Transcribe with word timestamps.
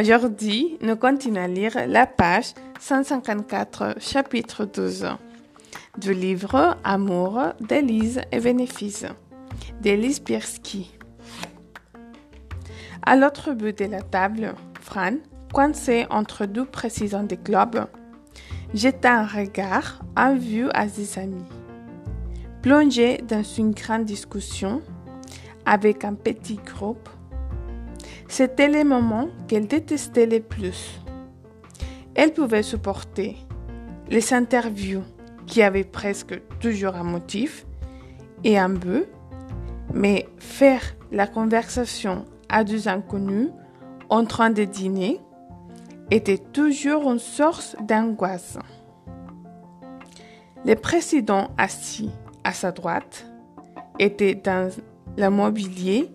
Aujourd'hui, 0.00 0.78
nous 0.80 0.96
continuons 0.96 1.42
à 1.42 1.46
lire 1.46 1.76
la 1.86 2.06
page 2.06 2.54
154, 2.80 3.96
chapitre 4.00 4.64
12 4.64 5.08
du 5.98 6.14
livre 6.14 6.78
Amour 6.84 7.38
d'Élise 7.60 8.22
et 8.32 8.40
Bénéfice 8.40 9.04
d'Élise 9.82 10.20
Pierski. 10.20 10.90
À 13.04 13.14
l'autre 13.14 13.52
bout 13.52 13.72
de 13.72 13.84
la 13.84 14.00
table, 14.00 14.54
Fran, 14.80 15.16
coincé 15.52 16.06
entre 16.08 16.46
deux 16.46 16.64
présidents 16.64 17.24
des 17.24 17.36
clubs, 17.36 17.84
jeta 18.72 19.12
un 19.12 19.26
regard 19.26 20.00
en 20.16 20.34
vue 20.34 20.70
à 20.72 20.88
ses 20.88 21.18
amis. 21.18 21.44
Plongé 22.62 23.18
dans 23.18 23.42
une 23.42 23.72
grande 23.72 24.06
discussion 24.06 24.80
avec 25.66 26.06
un 26.06 26.14
petit 26.14 26.56
groupe, 26.56 27.10
c'était 28.30 28.68
le 28.68 28.84
moment 28.84 29.28
qu'elle 29.48 29.66
détestait 29.66 30.26
le 30.26 30.38
plus. 30.38 31.00
Elle 32.14 32.32
pouvait 32.32 32.62
supporter 32.62 33.36
les 34.08 34.32
interviews 34.32 35.02
qui 35.46 35.62
avaient 35.62 35.84
presque 35.84 36.40
toujours 36.60 36.94
un 36.94 37.02
motif 37.02 37.66
et 38.44 38.56
un 38.56 38.68
but, 38.68 39.06
mais 39.92 40.28
faire 40.38 40.80
la 41.10 41.26
conversation 41.26 42.24
à 42.48 42.62
deux 42.62 42.86
inconnus 42.86 43.48
en 44.08 44.24
train 44.24 44.50
de 44.50 44.62
dîner 44.62 45.20
était 46.12 46.38
toujours 46.38 47.10
une 47.10 47.18
source 47.18 47.74
d'angoisse. 47.80 48.58
Le 50.64 50.76
président 50.76 51.50
assis 51.58 52.10
à 52.44 52.52
sa 52.52 52.70
droite 52.70 53.26
était 53.98 54.36
dans 54.36 54.70
le 55.18 55.30
mobilier 55.30 56.08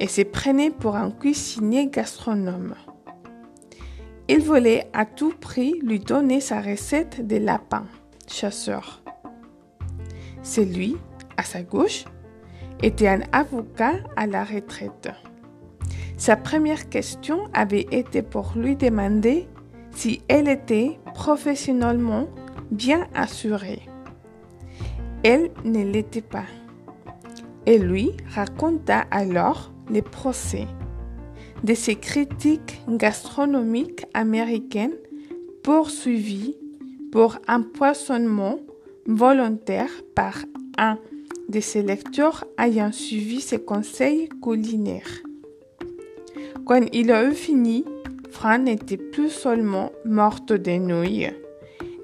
et 0.00 0.08
se 0.08 0.22
prenait 0.22 0.70
pour 0.70 0.96
un 0.96 1.10
cuisinier 1.10 1.88
gastronome. 1.88 2.74
Il 4.28 4.40
voulait 4.40 4.88
à 4.92 5.04
tout 5.04 5.34
prix 5.38 5.78
lui 5.82 6.00
donner 6.00 6.40
sa 6.40 6.60
recette 6.60 7.26
de 7.26 7.36
lapin 7.36 7.84
chasseur. 8.26 9.02
Celui, 10.42 10.96
à 11.36 11.42
sa 11.42 11.62
gauche, 11.62 12.04
était 12.82 13.08
un 13.08 13.20
avocat 13.32 13.94
à 14.16 14.26
la 14.26 14.42
retraite. 14.42 15.10
Sa 16.16 16.36
première 16.36 16.88
question 16.88 17.48
avait 17.52 17.86
été 17.90 18.22
pour 18.22 18.52
lui 18.56 18.76
demander 18.76 19.48
si 19.90 20.22
elle 20.28 20.48
était 20.48 20.98
professionnellement 21.14 22.28
bien 22.70 23.06
assurée. 23.14 23.82
Elle 25.24 25.50
ne 25.64 25.84
l'était 25.84 26.22
pas. 26.22 26.46
Et 27.66 27.78
lui 27.78 28.12
raconta 28.34 29.04
alors 29.10 29.72
les 29.90 30.02
procès 30.02 30.66
de 31.64 31.74
ces 31.74 31.96
critiques 31.96 32.80
gastronomiques 32.88 34.06
américaines 34.14 34.96
poursuivis 35.62 36.56
pour 37.12 37.38
empoisonnement 37.48 38.58
volontaire 39.06 39.90
par 40.14 40.38
un 40.78 40.98
de 41.48 41.60
ses 41.60 41.82
lecteurs 41.82 42.44
ayant 42.58 42.92
suivi 42.92 43.40
ses 43.40 43.60
conseils 43.60 44.28
culinaires. 44.42 45.22
Quand 46.64 46.86
il 46.92 47.10
a 47.10 47.24
eu 47.24 47.34
fini, 47.34 47.84
Fran 48.30 48.58
n'était 48.58 48.96
plus 48.96 49.30
seulement 49.30 49.90
morte 50.04 50.52
de 50.52 50.78
nouilles, 50.78 51.32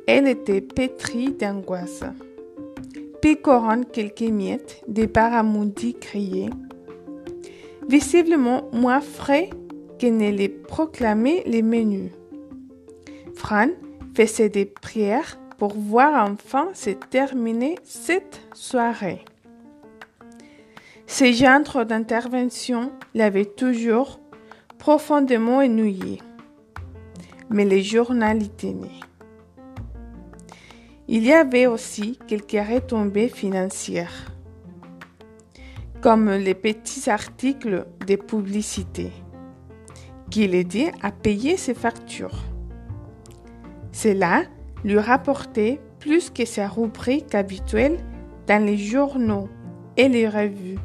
elle 0.09 0.27
était 0.27 0.61
pétrie 0.61 1.33
d'angoisse. 1.33 2.05
Picorant 3.23 3.83
quelques 3.83 4.21
miettes, 4.23 4.83
des 4.89 5.07
paramoudis 5.07 5.95
criaient, 5.95 6.51
visiblement 7.89 8.69
moins 8.73 9.01
frais 9.01 9.51
que 9.99 10.07
ne 10.07 10.31
les 10.31 10.49
proclamaient 10.49 11.43
les 11.47 11.63
menus. 11.63 12.13
Fran 13.35 13.69
faisait 14.15 14.49
des 14.49 14.67
prières 14.67 15.39
pour 15.59 15.75
voir 15.75 16.29
enfin 16.31 16.69
se 16.75 16.91
terminer 16.91 17.77
cette 17.85 18.41
soirée. 18.55 19.25
Ces 21.07 21.33
genres 21.33 21.87
d'intervention 21.87 22.93
l'avaient 23.15 23.45
toujours 23.45 24.21
profondément 24.79 25.59
ennuyé, 25.59 26.21
mais 27.49 27.65
les 27.65 27.83
journaux 27.83 28.39
y 28.41 28.49
tenaient. 28.49 29.01
Il 31.09 31.25
y 31.25 31.33
avait 31.33 31.67
aussi 31.67 32.19
quelques 32.27 32.51
retombées 32.53 33.29
financières, 33.29 34.33
comme 36.01 36.31
les 36.31 36.55
petits 36.55 37.11
articles 37.11 37.87
de 38.07 38.17
publicité, 38.17 39.13
qui 40.31 40.47
l'aidaient 40.47 40.93
à 41.03 41.11
payer 41.11 41.57
ses 41.57 41.75
factures. 41.75 42.45
Cela 43.93 44.43
lui 44.85 44.99
rapportait 44.99 45.81
plus 45.99 46.31
que 46.31 46.45
sa 46.45 46.69
rubrique 46.69 47.35
habituelle 47.35 47.99
dans 48.47 48.65
les 48.65 48.77
journaux 48.77 49.49
et 49.97 50.09
les 50.09 50.29
revues. 50.29 50.79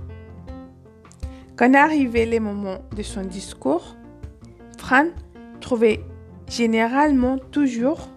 Quand 1.56 1.74
arrivait 1.76 2.26
le 2.26 2.40
moment 2.40 2.80
de 2.96 3.04
son 3.04 3.22
discours, 3.22 3.96
Fran 4.78 5.08
trouvait 5.60 6.00
généralement 6.48 7.38
toujours 7.38 8.10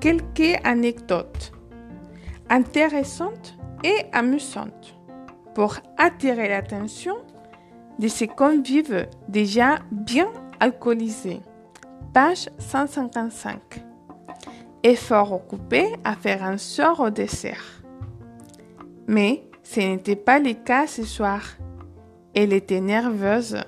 quelques 0.00 0.58
anecdotes 0.64 1.52
intéressantes 2.48 3.56
et 3.84 4.06
amusantes 4.12 4.96
pour 5.54 5.76
attirer 5.98 6.48
l'attention 6.48 7.16
de 7.98 8.08
ses 8.08 8.28
convives 8.28 9.06
déjà 9.28 9.78
bien 9.90 10.28
alcoolisés. 10.60 11.40
Page 12.12 12.50
155. 12.58 13.84
Et 14.82 14.96
fort 14.96 15.32
occupé 15.32 15.86
à 16.04 16.14
faire 16.14 16.42
un 16.42 16.58
sort 16.58 17.00
au 17.00 17.10
dessert. 17.10 17.82
Mais 19.06 19.44
ce 19.62 19.80
n'était 19.80 20.16
pas 20.16 20.38
le 20.38 20.52
cas 20.54 20.86
ce 20.86 21.04
soir. 21.04 21.42
Elle 22.34 22.52
était 22.52 22.80
nerveuse 22.80 23.58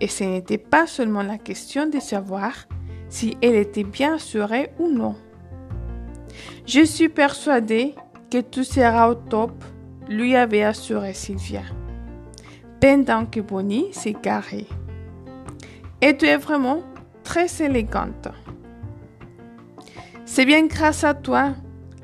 et 0.00 0.08
ce 0.08 0.24
n'était 0.24 0.58
pas 0.58 0.86
seulement 0.86 1.22
la 1.22 1.38
question 1.38 1.86
de 1.86 2.00
savoir 2.00 2.66
si 3.08 3.36
elle 3.42 3.56
était 3.56 3.84
bien 3.84 4.14
assurée 4.14 4.72
ou 4.78 4.88
non. 4.88 5.14
Je 6.66 6.84
suis 6.84 7.08
persuadée 7.08 7.94
que 8.30 8.40
tout 8.40 8.64
sera 8.64 9.10
au 9.10 9.14
top, 9.14 9.52
lui 10.10 10.34
avait 10.34 10.64
assuré 10.64 11.14
Sylvia, 11.14 11.62
pendant 12.80 13.24
que 13.24 13.40
Bonnie 13.40 13.86
s'égarait. 13.92 14.66
Et 16.02 16.16
tu 16.16 16.26
es 16.26 16.36
vraiment 16.36 16.82
très 17.22 17.62
élégante. 17.62 18.28
C'est 20.26 20.44
bien 20.44 20.66
grâce 20.66 21.04
à 21.04 21.14
toi, 21.14 21.54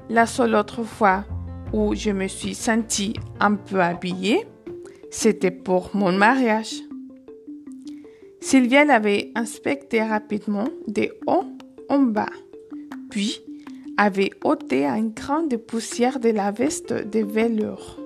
la 0.09 0.27
seule 0.27 0.55
autre 0.55 0.85
fois 0.85 1.25
où 1.73 1.97
je 1.97 2.13
me 2.13 2.29
suis 2.29 2.55
sentie 2.55 3.15
un 3.41 3.55
peu 3.55 3.81
habillée, 3.81 4.47
c'était 5.11 5.51
pour 5.51 5.91
mon 5.95 6.13
mariage. 6.13 6.75
Sylvia 8.41 8.85
l'avait 8.85 9.33
inspecté 9.35 10.01
rapidement 10.01 10.69
de 10.87 11.09
haut 11.27 11.45
en 11.89 11.99
bas, 11.99 12.31
puis 13.11 13.41
avait 13.97 14.31
ôté 14.45 14.87
un 14.87 15.05
grain 15.05 15.43
de 15.43 15.57
poussière 15.57 16.21
de 16.21 16.31
la 16.31 16.51
veste 16.51 16.93
de 16.93 17.21
velours. 17.21 17.99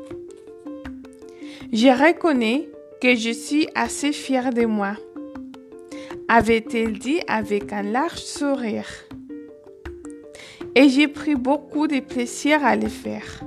Je 1.72 1.88
reconnais 1.88 2.68
que 3.00 3.14
je 3.14 3.30
suis 3.30 3.68
assez 3.74 4.12
fière 4.12 4.52
de 4.52 4.66
moi, 4.66 4.96
avait-elle 6.28 6.98
dit 6.98 7.20
avec 7.26 7.72
un 7.72 7.82
large 7.82 8.22
sourire. 8.22 8.86
Et 10.76 10.88
j'ai 10.88 11.08
pris 11.08 11.34
beaucoup 11.34 11.88
de 11.88 11.98
plaisir 11.98 12.64
à 12.64 12.76
le 12.76 12.88
faire. 12.88 13.42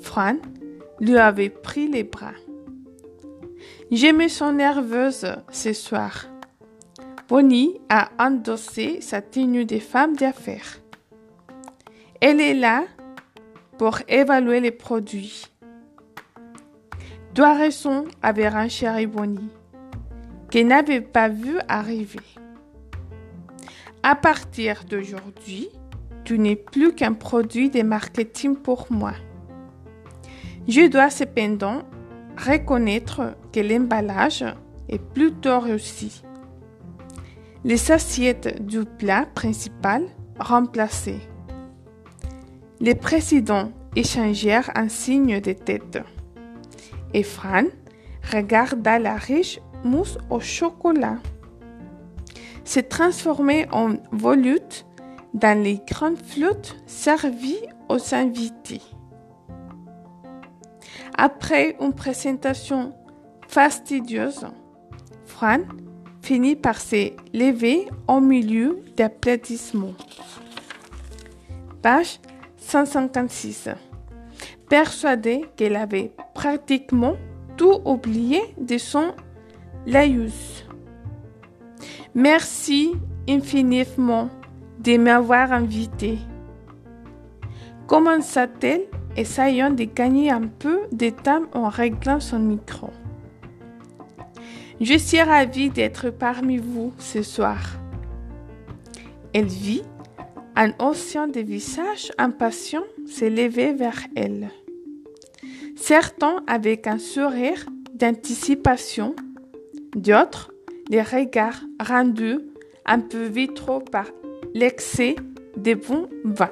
Fran 0.00 0.38
lui 0.98 1.18
avait 1.18 1.50
pris 1.50 1.86
les 1.86 2.02
bras. 2.02 2.34
Je 3.92 4.12
me 4.12 4.26
sens 4.26 4.52
nerveuse 4.52 5.36
ce 5.52 5.72
soir. 5.72 6.26
Bonnie 7.28 7.80
a 7.88 8.08
endossé 8.18 9.00
sa 9.00 9.22
tenue 9.22 9.64
de 9.64 9.78
femme 9.78 10.16
d'affaires. 10.16 10.81
Elle 12.24 12.40
est 12.40 12.54
là 12.54 12.84
pour 13.78 13.98
évaluer 14.06 14.60
les 14.60 14.70
produits. 14.70 15.46
Raison, 17.36 18.04
avait 18.22 18.68
chéri 18.68 19.08
Bonnie, 19.08 19.50
qu'elle 20.48 20.68
n'avait 20.68 21.00
pas 21.00 21.28
vu 21.28 21.58
arriver. 21.66 22.20
À 24.04 24.14
partir 24.14 24.84
d'aujourd'hui, 24.88 25.68
tu 26.22 26.38
n'es 26.38 26.54
plus 26.54 26.94
qu'un 26.94 27.12
produit 27.12 27.70
de 27.70 27.82
marketing 27.82 28.54
pour 28.54 28.86
moi. 28.90 29.14
Je 30.68 30.86
dois 30.86 31.10
cependant 31.10 31.82
reconnaître 32.38 33.34
que 33.52 33.58
l'emballage 33.58 34.44
est 34.88 35.02
plutôt 35.02 35.58
réussi. 35.58 36.22
Les 37.64 37.90
assiettes 37.90 38.64
du 38.64 38.84
plat 38.84 39.26
principal 39.34 40.04
remplacées. 40.38 41.31
Les 42.82 42.96
présidents 42.96 43.70
échangèrent 43.94 44.72
un 44.74 44.88
signe 44.88 45.40
de 45.40 45.52
tête. 45.52 46.00
Et 47.14 47.22
Fran 47.22 47.66
regarda 48.32 48.98
la 48.98 49.14
riche 49.14 49.60
mousse 49.84 50.18
au 50.30 50.40
chocolat 50.40 51.18
se 52.64 52.80
transformer 52.80 53.66
en 53.70 53.94
volute 54.10 54.84
dans 55.32 55.60
les 55.62 55.80
grandes 55.86 56.18
flûtes 56.18 56.76
servies 56.86 57.68
aux 57.88 58.14
invités. 58.14 58.82
Après 61.16 61.76
une 61.80 61.92
présentation 61.92 62.92
fastidieuse, 63.46 64.46
Fran 65.24 65.60
finit 66.20 66.56
par 66.56 66.80
se 66.80 67.12
lever 67.32 67.88
au 68.08 68.20
milieu 68.20 68.80
d'applaudissements. 68.96 69.94
156. 72.62 73.68
Persuadée 74.68 75.44
qu'elle 75.56 75.76
avait 75.76 76.12
pratiquement 76.34 77.16
tout 77.56 77.80
oublié 77.84 78.40
de 78.58 78.78
son 78.78 79.12
laïus. 79.86 80.64
Merci 82.14 82.92
infiniment 83.28 84.30
de 84.80 84.96
m'avoir 84.96 85.52
invité. 85.52 86.18
Commença-t-elle, 87.86 88.86
essayant 89.16 89.70
de 89.70 89.84
gagner 89.84 90.30
un 90.30 90.46
peu 90.46 90.80
de 90.92 91.10
temps 91.10 91.42
en 91.52 91.68
réglant 91.68 92.20
son 92.20 92.38
micro. 92.38 92.90
Je 94.80 94.96
suis 94.96 95.20
ravie 95.20 95.70
d'être 95.70 96.10
parmi 96.10 96.56
vous 96.56 96.92
ce 96.98 97.22
soir. 97.22 97.58
Elle 99.34 99.46
vit 99.46 99.82
un 100.56 100.72
océan 100.78 101.28
de 101.28 101.40
visages 101.40 102.12
impatients 102.18 102.84
s'élever 103.06 103.72
vers 103.72 104.06
elle. 104.14 104.50
Certains 105.76 106.42
avec 106.46 106.86
un 106.86 106.98
sourire 106.98 107.66
d'anticipation, 107.94 109.14
d'autres 109.94 110.52
les 110.88 111.02
regards 111.02 111.62
rendus 111.80 112.40
un 112.84 113.00
peu 113.00 113.24
vitraux 113.24 113.80
par 113.80 114.06
l'excès 114.54 115.16
de 115.56 115.74
bon 115.74 116.08
vin. 116.24 116.50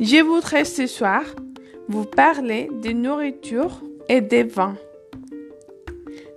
Je 0.00 0.22
voudrais 0.22 0.64
ce 0.64 0.86
soir 0.86 1.22
vous 1.88 2.04
parler 2.04 2.68
de 2.82 2.90
nourriture 2.90 3.80
et 4.08 4.20
de 4.20 4.44
vin. 4.48 4.76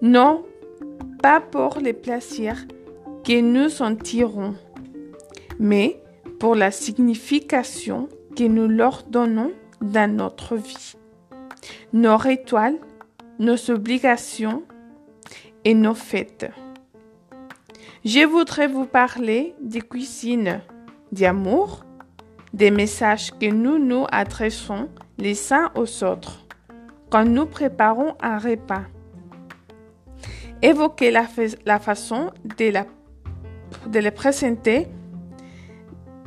Non, 0.01 0.43
pas 1.21 1.39
pour 1.39 1.77
les 1.79 1.93
plaisirs 1.93 2.65
que 3.23 3.39
nous 3.41 3.81
en 3.81 3.95
tirons, 3.95 4.55
mais 5.59 6.01
pour 6.39 6.55
la 6.55 6.71
signification 6.71 8.09
que 8.35 8.43
nous 8.43 8.67
leur 8.67 9.03
donnons 9.03 9.51
dans 9.81 10.13
notre 10.13 10.55
vie, 10.55 10.95
nos 11.93 12.17
rituels, 12.17 12.79
nos 13.39 13.71
obligations 13.71 14.63
et 15.63 15.73
nos 15.73 15.95
fêtes. 15.95 16.51
Je 18.03 18.25
voudrais 18.25 18.67
vous 18.67 18.85
parler 18.85 19.55
de 19.61 19.79
cuisine, 19.79 20.61
d'amour, 21.11 21.85
des 22.53 22.71
messages 22.71 23.31
que 23.31 23.51
nous 23.51 23.79
nous 23.79 24.05
adressons 24.11 24.89
les 25.17 25.51
uns 25.51 25.71
aux 25.75 26.03
autres 26.03 26.45
quand 27.09 27.25
nous 27.25 27.45
préparons 27.45 28.15
un 28.21 28.37
repas. 28.37 28.83
Évoquer 30.61 31.11
la, 31.11 31.25
façon 31.79 32.31
de, 32.57 32.71
la, 32.71 32.85
de 33.87 33.99
les 33.99 34.11
présenter, 34.11 34.87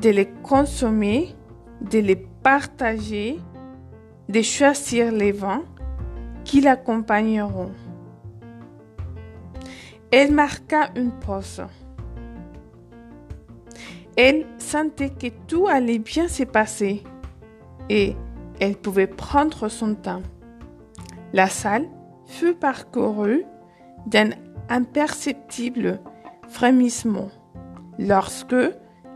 de 0.01 0.11
les 0.11 0.27
consommer, 0.43 1.35
de 1.81 1.99
les 1.99 2.17
partager, 2.17 3.41
de 4.29 4.43
choisir 4.43 5.13
les 5.13 5.33
vins 5.33 5.65
qui 6.45 6.61
l'accompagneront. 6.61 7.73
Elle 10.11 10.33
marqua 10.33 10.89
une 10.97 11.13
pause. 11.13 11.63
Elle 14.17 14.47
sentait 14.59 15.11
que 15.11 15.29
tout 15.47 15.67
allait 15.69 15.99
bien 15.99 16.29
se 16.29 16.45
passer 16.45 17.03
et 17.89 18.17
elle 18.61 18.77
pouvait 18.77 19.07
prendre 19.07 19.69
son 19.69 19.95
temps. 19.95 20.23
La 21.33 21.49
salle 21.49 21.87
fut 22.27 22.55
parcourue 22.55 23.45
d'un 24.07 24.31
imperceptible 24.69 26.01
frémissement 26.49 27.29
lorsque 27.99 28.57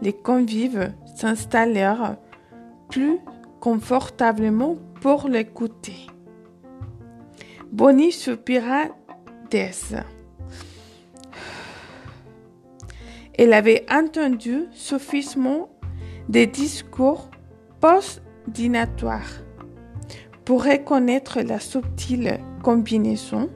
les 0.02 0.12
convives 0.12 0.92
s'installèrent 1.14 2.16
plus 2.90 3.18
confortablement 3.60 4.76
pour 5.00 5.28
l'écouter. 5.28 6.06
Bonnie 7.70 8.10
soupira 8.10 8.86
d'aise. 9.50 9.96
Elle 13.38 13.52
avait 13.52 13.86
entendu 13.90 14.64
suffisamment 14.72 15.70
des 16.28 16.46
discours 16.46 17.30
post-dinatoires 17.80 19.40
pour 20.44 20.64
reconnaître 20.64 21.40
la 21.40 21.60
subtile 21.60 22.40
combinaison 22.62 23.48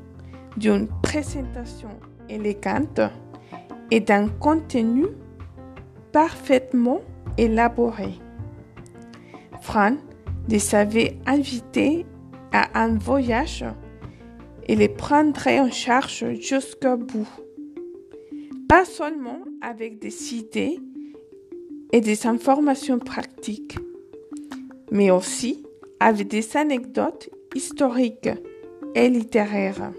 d'une 0.56 0.88
présentation 1.02 1.90
élégante 2.28 3.00
et 3.90 4.00
d'un 4.00 4.28
contenu 4.28 5.06
parfaitement 6.16 7.02
élaboré. 7.36 8.14
Fran 9.60 9.96
les 10.48 10.74
avait 10.74 11.18
invités 11.26 12.06
à 12.52 12.82
un 12.82 12.96
voyage 12.96 13.66
et 14.66 14.76
les 14.76 14.88
prendrait 14.88 15.60
en 15.60 15.70
charge 15.70 16.24
jusqu'au 16.40 16.96
bout 16.96 17.28
pas 18.66 18.86
seulement 18.86 19.40
avec 19.60 19.98
des 19.98 20.34
idées 20.34 20.80
et 21.92 22.00
des 22.00 22.26
informations 22.26 22.98
pratiques, 22.98 23.76
mais 24.90 25.10
aussi 25.10 25.66
avec 26.00 26.28
des 26.28 26.56
anecdotes 26.56 27.28
historiques 27.54 28.30
et 28.94 29.10
littéraires, 29.10 29.92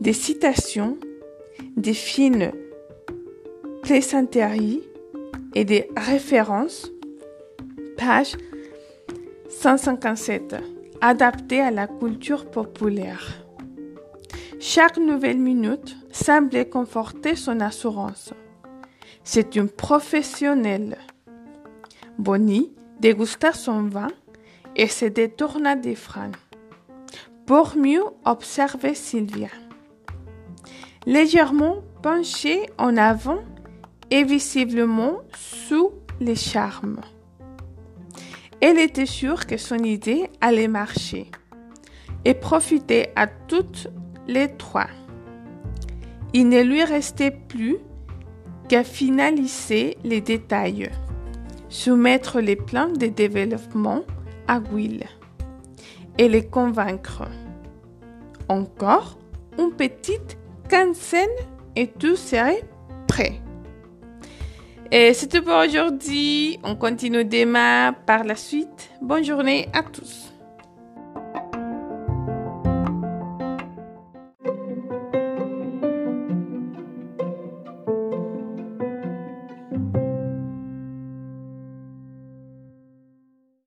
des 0.00 0.12
citations, 0.12 0.98
des 1.76 1.94
fines 1.94 2.50
plaisanteries 3.82 4.87
et 5.54 5.64
des 5.64 5.88
références, 5.96 6.90
page 7.96 8.36
157, 9.48 10.56
adaptées 11.00 11.60
à 11.60 11.70
la 11.70 11.86
culture 11.86 12.50
populaire. 12.50 13.44
Chaque 14.60 14.98
nouvelle 14.98 15.38
minute 15.38 15.96
semblait 16.10 16.68
conforter 16.68 17.36
son 17.36 17.60
assurance. 17.60 18.34
C'est 19.24 19.56
une 19.56 19.68
professionnelle. 19.68 20.98
Bonnie 22.18 22.72
dégusta 23.00 23.52
son 23.52 23.82
vin 23.82 24.08
et 24.74 24.88
se 24.88 25.04
détourna 25.04 25.76
des 25.76 25.94
freins 25.94 26.32
pour 27.46 27.76
mieux 27.76 28.02
observer 28.24 28.94
Sylvia. 28.94 29.48
Légèrement 31.06 31.76
penchée 32.02 32.68
en 32.76 32.96
avant 32.96 33.38
et 34.10 34.24
visiblement 34.24 35.18
sous 35.36 35.92
les 36.20 36.34
charmes. 36.34 37.00
Elle 38.60 38.78
était 38.78 39.06
sûre 39.06 39.46
que 39.46 39.56
son 39.56 39.78
idée 39.78 40.28
allait 40.40 40.68
marcher 40.68 41.30
et 42.24 42.34
profiter 42.34 43.08
à 43.14 43.26
toutes 43.26 43.88
les 44.26 44.48
trois. 44.56 44.88
Il 46.32 46.48
ne 46.48 46.62
lui 46.62 46.82
restait 46.82 47.30
plus 47.30 47.78
qu'à 48.68 48.84
finaliser 48.84 49.96
les 50.04 50.20
détails, 50.20 50.90
soumettre 51.68 52.40
les 52.40 52.56
plans 52.56 52.92
de 52.92 53.06
développement 53.06 54.02
à 54.46 54.58
Will 54.58 55.04
et 56.18 56.28
les 56.28 56.44
convaincre. 56.44 57.22
Encore 58.48 59.18
une 59.58 59.72
petite 59.72 60.36
quinzaine 60.68 61.28
et 61.76 61.86
tout 61.86 62.16
serait 62.16 62.64
prêt. 63.06 63.40
Et 64.90 65.12
c'est 65.12 65.28
tout 65.28 65.42
pour 65.42 65.56
aujourd'hui. 65.56 66.58
On 66.64 66.74
continue 66.74 67.24
demain 67.24 67.94
par 68.06 68.24
la 68.24 68.34
suite. 68.34 68.90
Bonne 69.02 69.22
journée 69.22 69.68
à 69.74 69.82
tous. 69.82 70.32